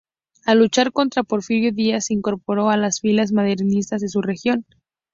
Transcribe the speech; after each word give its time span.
Al 0.47 0.57
luchar 0.57 0.91
contra 0.91 1.21
Porfirio 1.21 1.71
Díaz 1.71 2.05
se 2.07 2.15
incorporó 2.15 2.71
a 2.71 2.75
las 2.77 3.01
filas 3.01 3.31
maderistas 3.31 4.01
de 4.01 4.09
su 4.09 4.23
región. 4.23 4.65